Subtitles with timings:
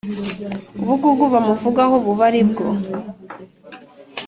[0.81, 2.67] ubugugu bamuvugaho buba ari bwo.